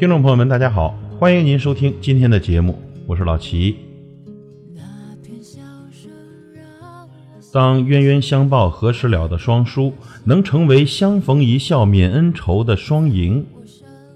[0.00, 3.76] 听众朋友们，大家好，欢迎您收听今天的节目，我是老齐。
[7.52, 9.92] 当冤冤相报何时了的双输，
[10.24, 13.44] 能成为相逢一笑泯恩仇的双赢，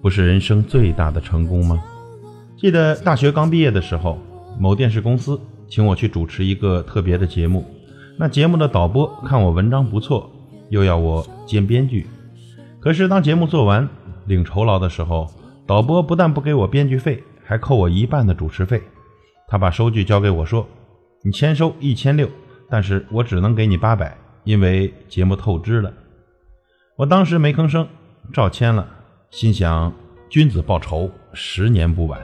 [0.00, 1.82] 不是人生最大的成功吗？
[2.56, 4.16] 记得大学刚毕业的时候，
[4.60, 7.64] 某电视公司请我去主持一个特别的节目，
[8.16, 10.30] 那节目的导播看我文章不错，
[10.68, 12.06] 又要我兼编剧。
[12.78, 13.88] 可是当节目做完
[14.26, 15.28] 领酬劳的时候，
[15.66, 18.82] 导播不但不给我编剧费，还扣我一半的主持费。
[19.46, 20.66] 他把收据交给我说
[21.22, 22.28] ：“你签收一千六，
[22.68, 25.92] 但是我只能给你八百，因为节目透支了。”
[26.96, 27.88] 我当时没吭声，
[28.32, 28.88] 照签了，
[29.30, 29.92] 心想
[30.28, 32.20] 君子报仇，十年不晚。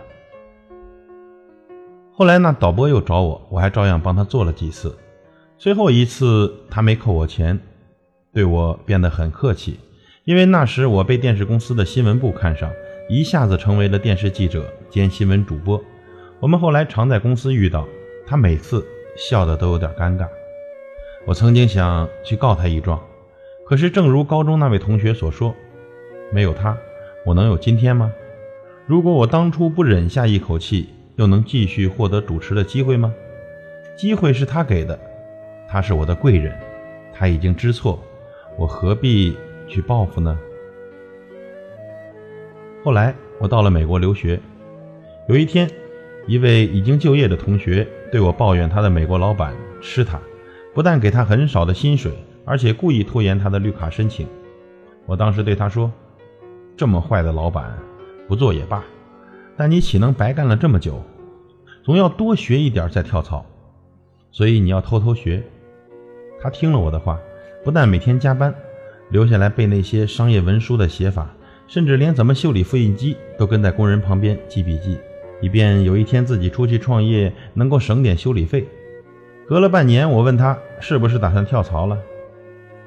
[2.13, 4.97] 后来那导播又找我，我还照样帮他做了几次。
[5.57, 7.59] 最后一次他没扣我钱，
[8.33, 9.79] 对我变得很客气。
[10.25, 12.71] 因为那时我被电视公司的新闻部看上，
[13.11, 15.83] 一下子成为了电视记者兼新闻主播。
[16.41, 17.89] 我们后来常在公司遇到，
[18.27, 20.29] 他每次笑的都有点尴尬。
[21.25, 23.03] 我曾经想去告他一状，
[23.67, 25.55] 可是正如高中那位同学所说，
[26.31, 26.77] 没有他，
[27.25, 28.13] 我能有今天吗？
[28.87, 33.15] 如果我当初不忍下一口气，又能继续获得主持的机会吗？
[33.97, 34.99] 机会是他给的，
[35.67, 36.55] 他是我的贵人，
[37.15, 37.99] 他已经知错，
[38.59, 39.35] 我何必？
[39.67, 40.39] 去报复呢？
[42.89, 44.41] 后来我到了美国留学，
[45.29, 45.71] 有一天，
[46.27, 50.19] 一位已经就业的同学对我抱怨他的美国老板吃他，
[50.73, 52.11] 不但给他很少的薪水，
[52.47, 54.27] 而且故意拖延他的绿卡申请。
[55.05, 55.93] 我当时对他说
[56.79, 57.79] ：“这么坏的老板，
[58.27, 58.83] 不做也罢，
[59.55, 60.99] 但你岂能白干了这么久？
[61.85, 63.45] 总要多学一点再跳槽，
[64.33, 65.43] 所以你要偷偷学。”
[66.41, 67.21] 他听了我的话，
[67.63, 68.55] 不但每天加班。
[69.11, 71.35] 留下来背那些商业文书的写法，
[71.69, 74.99] 甚至连怎么修理复印机都跟在工人旁边记笔记，
[75.41, 78.67] 以便有一天自己出去创业能够省点修理费。
[79.47, 81.99] 隔了半年，我问他是不是打算跳槽了，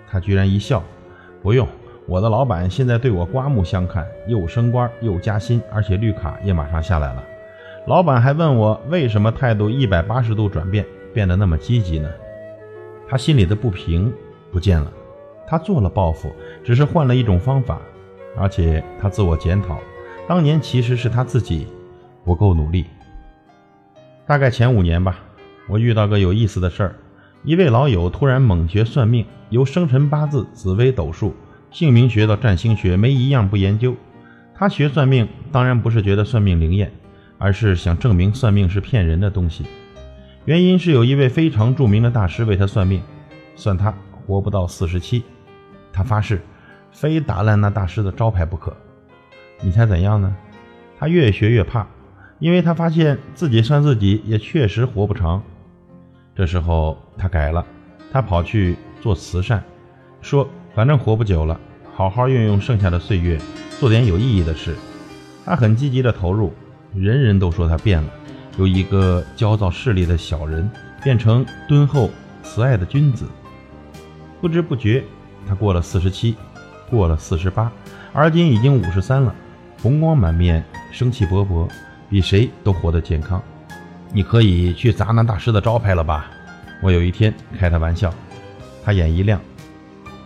[0.09, 0.84] 他居然一笑
[1.41, 1.68] ：“不用，
[2.08, 7.24] 我的老板现在对我刮目相看，又升官又加薪，而且绿卡也马上下来了。
[7.86, 10.84] 老板还问我为什么态度一百八十度转变，
[11.14, 12.09] 变得那么积极呢？
[13.08, 14.12] 他心里的不平
[14.52, 14.91] 不见了。”
[15.47, 16.34] 他做了报复，
[16.64, 17.81] 只是换了一种方法，
[18.38, 19.80] 而且他自我检讨，
[20.28, 21.68] 当年其实是他自己
[22.24, 22.86] 不够努力。
[24.25, 25.19] 大概前五年吧，
[25.68, 26.96] 我遇到个有意思的事儿，
[27.44, 31.36] 一位老友突然猛学算命，由生辰八字、紫微斗数、
[31.70, 33.96] 姓名学到占星学，没一样不研究。
[34.53, 36.91] 他学算命，当然不是觉得算命灵验，
[37.38, 39.66] 而是想证明算命是骗人的东西。
[40.46, 43.02] 原因是有一位非常著名的大师为他算命，
[43.56, 43.94] 算他
[44.25, 45.24] 活不到四十七。
[45.91, 46.41] 他发誓，
[46.91, 48.75] 非打烂那大师的招牌不可。
[49.62, 50.35] 你猜怎样呢？
[51.00, 51.88] 他越学越怕，
[52.40, 55.41] 因为他发现自己算自己也确实活不长。
[56.35, 57.66] 这时候他改了，
[58.12, 59.63] 他跑去做慈善，
[60.22, 61.59] 说反正活不久了，
[61.94, 63.40] 好好运用剩下的岁月，
[63.79, 64.75] 做点有意义的事。
[65.44, 66.53] 他很积极的投入，
[66.94, 68.09] 人人都说他变了，
[68.58, 70.69] 由一个焦躁势利的小人
[71.03, 72.09] 变成敦厚
[72.44, 73.25] 慈爱的君子。
[74.40, 75.03] 不知不觉。
[75.47, 76.35] 他过了四十七，
[76.91, 77.72] 过了四十八，
[78.12, 79.34] 而今已经五十三了，
[79.81, 81.68] 红光满面，生气勃勃，
[82.09, 83.41] 比谁都活得健康。
[84.12, 86.29] 你可以去砸那大师的招牌了吧？
[86.84, 88.13] 我有一天开他玩笑，
[88.84, 89.40] 他眼一亮，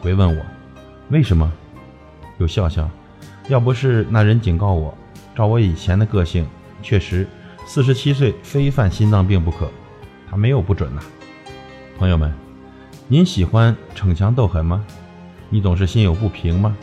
[0.02, 0.44] 回问我
[1.09, 1.52] 为什么，
[2.40, 2.90] 又笑笑。
[3.47, 4.97] 要不是那人警告我，
[5.36, 6.47] 照我以前的个性，
[6.82, 7.28] 确实
[7.68, 9.70] 四十七岁非犯心脏病不可。
[10.28, 11.03] 他没有不准呐。
[12.00, 12.34] 朋友们，
[13.08, 14.84] 您喜欢逞强斗狠吗？
[15.50, 16.76] 你总是心有不平吗？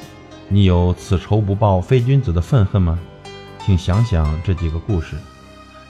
[0.48, 2.98] 你有此仇不报非君子的愤恨吗？
[3.64, 5.16] 请想想这几个故事。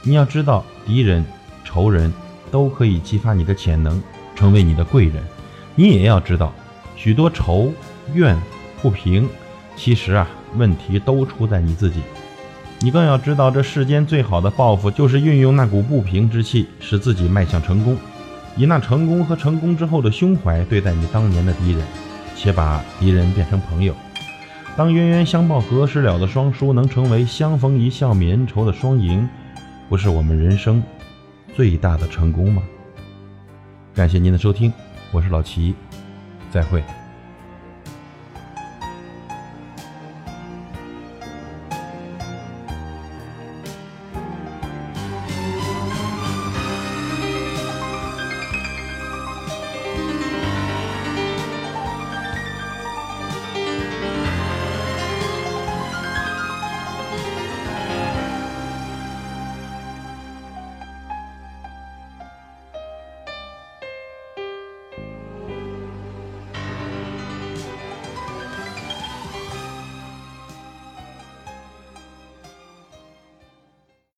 [0.03, 1.25] 你要知道，敌人、
[1.65, 2.13] 仇人
[2.51, 4.03] 都可以激发你的潜能，
[4.35, 5.23] 成为你的贵人。
[5.75, 6.53] 你也要知道，
[6.97, 7.73] 许多仇
[8.15, 8.37] 怨
[8.81, 9.29] 不平，
[9.77, 12.01] 其实啊，问题都出在你自己。
[12.81, 17.97] 你更要知道，这世间最好的报复，就是运用那股不平之气，使自己迈向成功，
[18.57, 21.87] 以那成功和成功之后的胸怀对待你当年的敌人。
[22.35, 23.95] 且把敌人变成朋友。
[24.77, 29.29] 当冤冤相报何时了的双输能成为相逢一笑泯恩仇的双赢，
[29.89, 30.83] 不是我们人生
[31.55, 32.63] 最大的成功吗？
[33.95, 34.73] 感谢您的收听，
[35.11, 35.75] 我是老齐，
[36.51, 36.83] 再会。